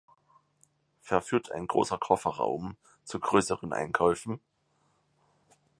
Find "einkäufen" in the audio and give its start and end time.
3.71-4.39